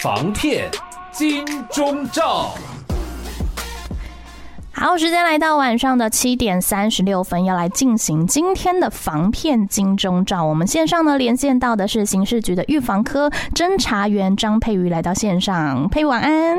[0.00, 0.70] 防骗
[1.10, 2.50] 金钟罩。
[4.70, 10.44] 好，时间来到晚上的七点三十六分，要来进行今天的防骗金钟罩。
[10.44, 16.58] 我们线上呢连线到的是刑事局的预防科侦查员张佩瑜，来到线上，佩晚安。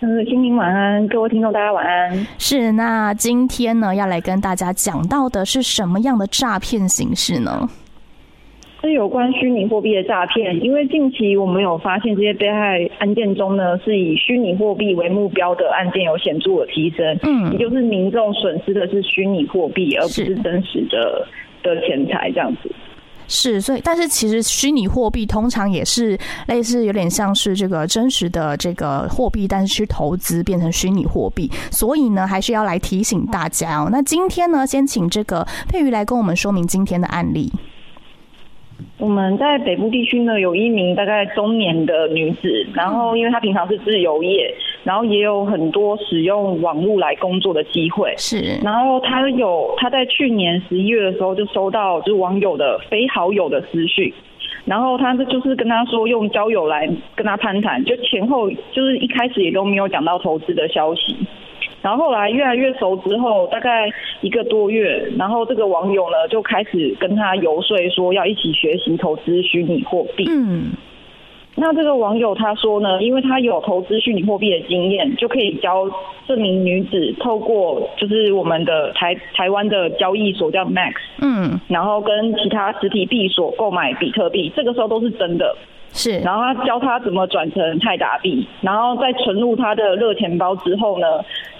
[0.00, 2.26] 嗯，心情晚安，各位听众大家晚安。
[2.36, 7.66] 是，那今天呢要来跟大家讲到的是什么样的诈骗形式呢？
[8.88, 17.18] 是有关虚拟货币的诈骗，因为近期我们有发现这些被害案件中呢，是以虚拟货币为目标的案件有显著的提升。
[17.22, 21.26] 嗯，也就是民众损失的是虚拟货币，而不是真实的
[21.62, 22.70] 的钱财这样子。
[23.30, 33.90] 是，所以但是其实虚拟货币通常也是类似有点像是这个真实的这个货币，但是去投资变成虚拟货币，所以呢还是要来提醒大家哦。
[33.92, 37.52] 那今天呢，先请这个佩瑜来跟我们说明今天的案例。
[38.98, 48.12] 我们在北部地区呢，有一名大概中年的女子，然后因为她平常是自由业，然后也有很多使用网络来工作的机会。
[48.16, 54.12] 是，然后她有她在去年十一月的时候就收到就是网友的非好友的私讯，
[54.64, 61.16] 然后她就是跟她说用交友来跟她攀谈，就前后就是一开始也都没有讲到投资的消息。
[61.80, 63.88] 然后后来越来越熟之后，大概
[64.20, 70.24] 一个多月，然后这个网友呢就开始跟他游说，说要一起学习投资虚拟货币。
[70.28, 70.72] 嗯，
[71.54, 75.88] 那这个网友他说呢，因为他有投资虚拟货币的经验，就可以教
[76.26, 85.56] 这名女子透过就是我们的台台湾的交易所叫 Max，嗯，然后跟其他实体币所购买比特币，这个时候都是真的。
[85.92, 91.06] 是，然后他教他怎么转成泰达币，然后再存入他的热钱包之后呢，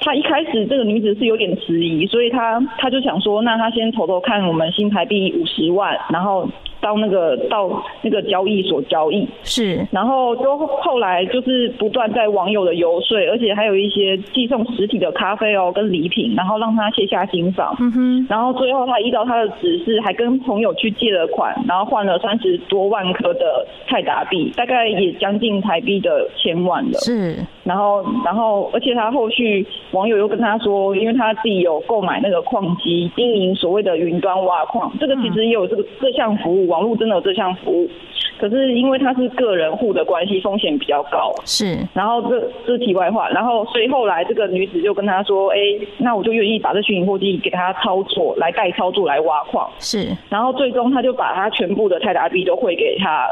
[0.00, 6.48] 他一开始这个女子是有点迟疑，所以他他就想说，那他先偷偷看我们新台币五十万，然后。
[6.80, 7.68] 到那个到
[8.02, 17.76] 那个交易所交易是，然后就后来就是不断在网友的游说，而且还有一些寄送实体的咖啡哦跟礼品，然后让他卸下心防。
[17.80, 26.98] 嗯哼，然后最后他依照他的指示，还跟朋友去借了款，然后换了三十多万颗的泰达币，大概也将近台币的千万了。
[27.00, 36.67] 是，然后然后而且他后续网友又跟他说，因为他自己有购买那个矿机，经营所谓的云端挖矿，这个其实也有这个这项服务。
[36.68, 37.90] 网络真的有这项服务，
[38.38, 41.34] 可是因为他是个人户的关系，风险比较高。
[41.44, 45.58] 是，然后这这是题外话，然后所以后来这个女子就跟他说：“哎，
[45.98, 53.28] 那我就愿意把这虚拟货币给他操作，来代操作来挖矿。”是，然后最终他就把他全部的泰达币都汇给他。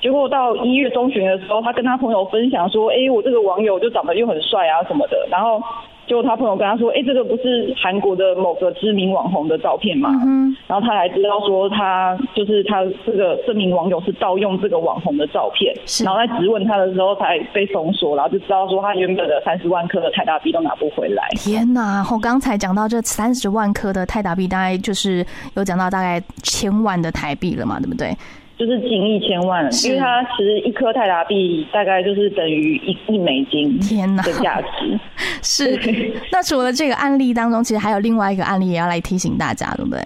[0.00, 5.62] 结果到一月中旬的时候，他跟他朋友分享说：“哎，我这个网友就长得又很帅啊什么的。”然后。
[6.06, 21.22] 就他朋友跟他说：“哎、欸，这个不是韩国的某个知名网红的照片吗？”嗯、然后他才知道说他就是他这个这名网友是盗用这个网红的照片，是然后在质问他的时候才被封锁，然后就知道说他原本的三十万颗的泰达币都拿不回来。
[21.36, 22.06] 天哪！
[22.12, 25.24] 我刚才讲到这三十万颗的泰达币，大概就是
[25.56, 28.14] 有讲到大概千万的台币了嘛，对不对？
[28.56, 33.78] 就是近一千万，因为它其实一颗泰达币大概就是等于一亿美金。
[33.80, 34.98] 天呐，的价值
[35.42, 36.12] 是。
[36.30, 40.00] 那除了这个案例当中，其实还有另外一个案例也要来提醒大家，对不对？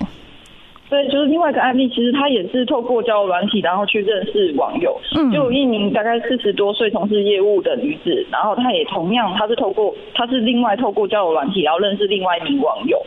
[0.89, 4.99] 对，就是另外一个案例，其实他也是透过交友软体，然后去认识网友。
[5.15, 12.99] 嗯，就有一名大概四十多岁从事业务的女子，然后她也同样，她是透过，她是另外透过交友软体，然后认识另外一名网友。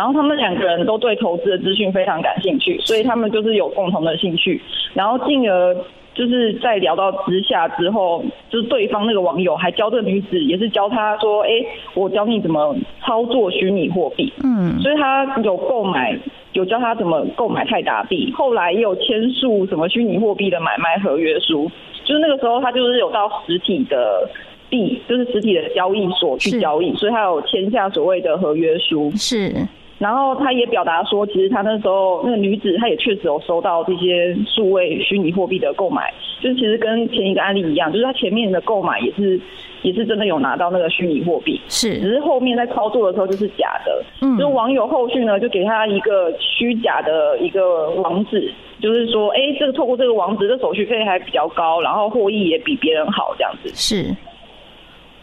[0.00, 4.58] 然后他们两个人都对投资的资讯非常感兴趣，所以他们就是有共同的兴趣，
[4.94, 5.76] 然后进而
[6.14, 11.50] 就是在聊到之下之后，就是对方那个网友还教这个女子，也是教她说，哎，
[11.92, 16.18] 我教你怎么操作虚拟货币，嗯，所以他有购买，
[16.54, 21.70] 有教他怎么购买泰达币，后来也有签署什么虚拟货币的买卖合约书，
[22.06, 24.26] 就是那个时候他就是有到实体的
[24.70, 29.54] 币，就是实体的交易所去交易，所以他有签下所谓的合约书，是。
[30.00, 39.38] 然后他也表达说，其实他那时候那个女子，她也确实有收到这些数位虚拟货币的购买，就是其实跟前一个案例一样，就是他前面的购买也是
[39.82, 44.02] 也是真的有拿到那个虚拟货币，是，只是后面在操作的时候就是假的。
[44.22, 53.70] 嗯，就是网友后续呢就给他一个虚假的一个网址，就是说，哎，这个透过这个网址，的手续费还比较高，然后获益也比别人好，这样子。
[53.74, 54.16] 是。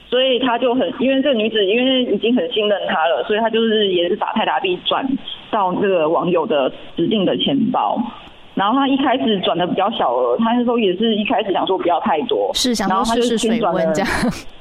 [0.10, 5.06] 所以他就很，因为这个女子因为已经很信任他了，所以他就是也是把泰达币转
[5.52, 8.02] 到这个网友的指定的钱包。
[8.56, 14.10] 然后他一开始转的比较小额，他那时候也是一开始想说不要太多，是想说试试水温这样。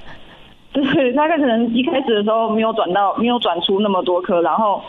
[0.75, 4.83] 对，他可能一开始的时候没有转到，没有转出那么多颗，然后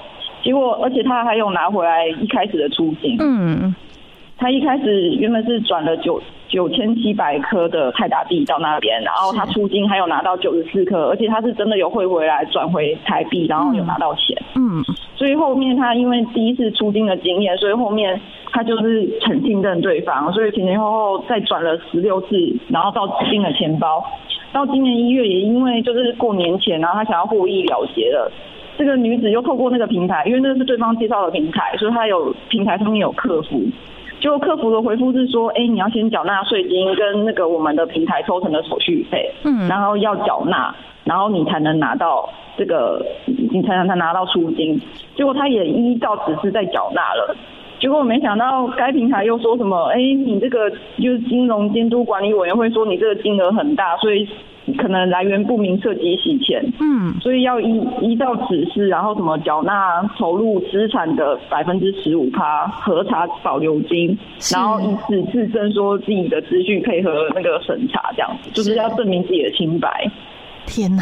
[0.43, 3.15] 结果而且他还有拿回来一开始的出金。
[3.21, 3.73] 嗯。
[4.37, 14.37] 他一开始原本是转了九九千七百颗的泰达币到那边，然后他出金还有拿到九十四颗，而且他是真的有汇回来转回台币，然后有拿到钱。
[14.55, 14.83] 嗯，
[15.15, 18.19] 所以后面他因为第一次出金的经验，所以后面
[18.51, 22.27] 他就是很信任对方，所以前前后后再转了十六次，
[22.69, 24.03] 然后到指定的钱包。
[24.53, 28.31] 到今年一月也因为就是过年前，然后他想要获益了结了。
[28.77, 33.59] 这个女子又透过那个平台，因为那是对方介绍的平台，所以她有平台上面有客服，
[34.19, 40.73] 就客服的回复是说，哎，你要先缴纳税金跟那个我们的平台抽成的手续费，嗯，然后要缴纳，
[41.03, 42.27] 然后你才能拿到
[42.57, 44.81] 这个，你才能才拿到出金。
[45.15, 47.35] 结果他也依照指示在缴纳了，
[47.79, 54.27] 结果我没想到该平台又说什么，哎，你这个就是金融监督管理委员会说你这个金额很大，所以。
[54.77, 64.17] 可能来源不明，涉及洗钱，嗯，所以要依依照指示，然后什么缴纳投入资产的百分之十五趴，核查保留金，
[64.53, 68.77] 然后以此自证说自己的资讯配合那个审查，这样子就是。
[68.77, 69.89] 要证明自己的清白。
[70.67, 71.01] 天哪，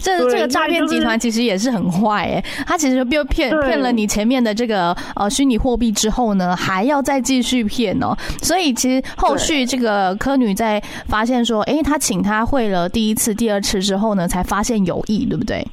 [0.00, 8.16] 这这个诈骗集团其实也是很坏哎，他其实就骗骗了你前面的这个呃虚拟货币之后呢，还要再继续骗哦。
[8.42, 15.66] 所以其实后续这个柯女在发现说，哎，他请他汇了第一次、第二次之后呢，才发现有异，对不对？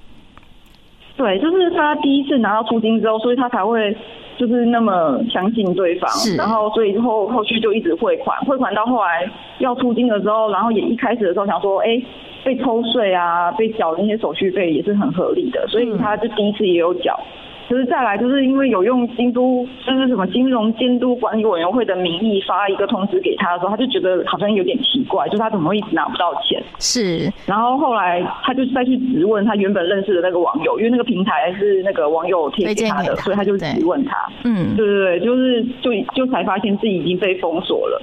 [1.15, 3.95] 对，就是他第一次拿到出金之后，所以他才会
[4.37, 9.29] 就是那么相信对方，然后所以后后续就一直汇款，汇款到后来
[9.59, 12.01] 要出金的时候，然后也一开始的时候想说，哎。
[12.45, 17.13] 被抽税啊，被缴那些手续费也是很合理的，所以他就第一次也有缴。
[17.13, 26.61] 可是再来，就是因为有用京都就是什么金融监督管理委员会的名义发一个通知给他的时候，他就觉得好像有点奇怪，就是他怎么会一直拿不到钱？
[26.79, 27.31] 是。
[27.45, 34.15] 然后后来他就再去质问他原本认识的那个网友，因为那个平台是那个网友贴给他的，所以他就质问他。
[34.43, 38.01] 嗯，对对对，就是就就才发现自己已经被封锁了。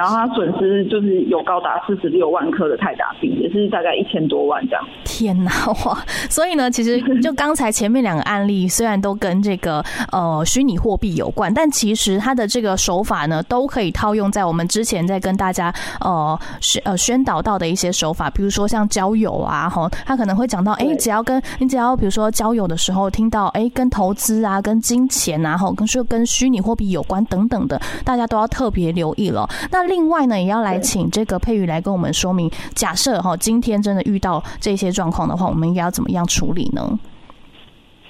[0.00, 4.82] 然后他损失就是有高达四十六万颗的泰达币，也是大概一千多万这样。
[5.04, 5.52] 天哪
[5.84, 6.02] 哇！
[6.30, 15.70] 所以呢，其实就 刚才前面两个案例，虽然都跟这个呃虚拟货币有关，但其实它的这个手法呢，都可以套用在我们之前在跟大家
[16.00, 29.46] 呃宣呃宣导到的一些手法，比如说像交友啊，哈，他可能会讲到，哎，只要跟你只要比如说交友的时候听到，哎，跟投资啊、跟金钱啊，哈，跟说跟虚拟货币有关等等的，大家都要特别留意了。
[29.70, 36.98] 那那另外呢，也要来请这个佩瑜来跟我们说明，假设哈今天真的遇到这些状况的话，我们应该要怎么样处理呢？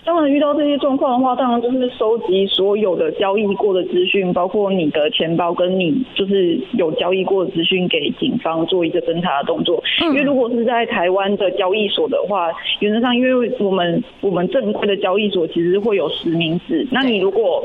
[0.02, 9.80] 当然，遇到这些状况的话，当然就是收集所有的交易过的资讯，包括你的钱包跟你就是有交易过的资讯，给警方做一个侦查的动作。
[10.00, 12.50] 因为如果是在台湾的交易所的话，
[12.80, 17.62] 原则上，因为我们我们正规的交易所其实会有实名制，那你如果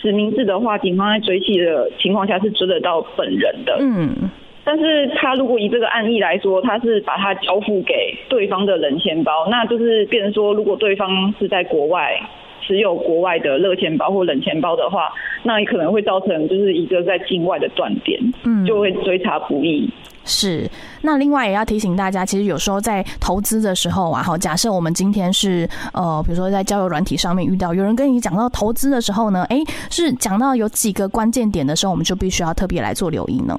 [0.00, 3.76] 实名制的话，警方在追缉的情况下是追得到本人的。
[3.80, 4.30] 嗯，
[4.64, 12.18] 但是他如果以这个案例来说，他是把他交付给对方的冷钱包，那就是变成说，如果对方是在国外
[12.62, 15.12] 持有国外的热钱包或冷钱包的话，
[15.42, 19.88] 那也可能会造成就是一个在境外的断点，嗯，就会追查不易。
[20.24, 20.70] 是，
[21.02, 33.58] 那另外也要提醒大家，其实有时候在投资的时候啊，好，假设我们今天是呃，比如说在交友软体上面遇到有人跟你讲到投资的时候呢，诶，是讲到有几个关键点的时候，我们就必须要特别来做留意呢。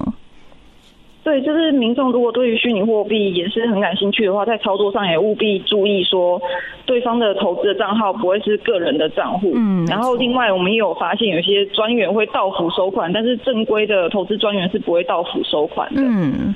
[1.24, 6.42] 对，就是民众如果对于虚拟货币也是很感兴趣的话，在操作上也务必注意说，
[6.84, 9.52] 对方的投资的账号不会是个人的账户。
[9.54, 16.02] 嗯，然后另外我们也有发现有些专员会到府收款，但是正规的投资专员是不会到府收款的。
[16.02, 16.52] 嗯，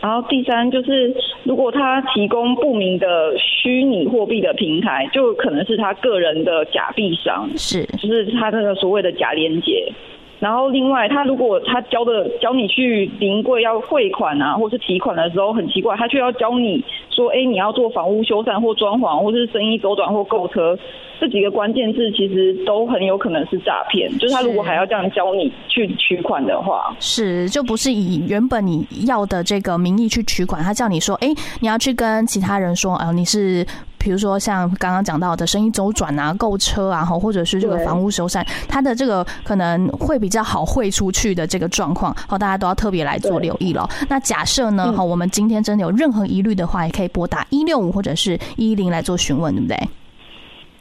[0.00, 1.12] 然后第三就是，
[1.42, 9.92] 如果他提供不明的虚拟货币的平台，就可能是他个人的假币商，是，就是他那个所谓的假连结。
[10.40, 20.76] 然后另外，他如果他教的教你去临柜要汇款啊，或是提款的时候很奇怪，他却要教你说，哎，你要做房屋修缮或装潢，或是生意周转或购车，
[21.20, 24.10] 这几个关键字其实都很有可能是诈骗。
[24.18, 31.28] 就是他如果还要这样教你去取款的话，是就不是以原本你要的这个名义去取款，他叫你说，哎，
[31.60, 33.64] 你要去跟其他人说，啊，你是。
[34.04, 43.88] 比如说像刚刚讲到的生意周转啊、购车啊，或者是这个房屋修缮，它的这个可能会比较好汇出去的这个状况，好，大家都要特别来做留意了。
[44.10, 49.88] 那假设呢，好，我们今天真的有任何疑虑的话，也可以拨打一六五或者是一一零来做询问，对不对？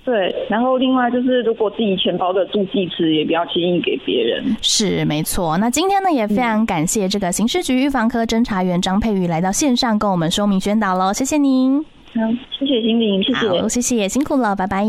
[0.03, 0.47] 对。
[0.49, 4.43] 然后另外就是，如果自己钱包的助记词也不要轻易给别人。
[4.61, 5.57] 是，没错。
[5.59, 11.92] 那今天呢，也非常感谢这个刑事局预防科侦查员张佩瑜来到线上跟我们说明宣导喽，谢谢您。
[12.13, 12.21] 好，
[12.59, 14.85] 谢谢心灵，谢谢，谢谢，辛苦了，拜拜，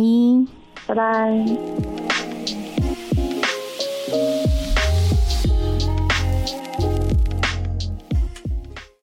[0.87, 1.94] 拜拜。